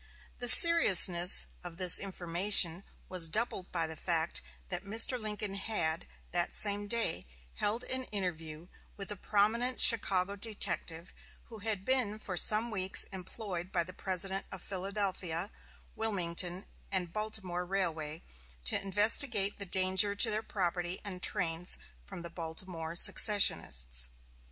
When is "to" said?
18.63-18.81, 20.15-20.31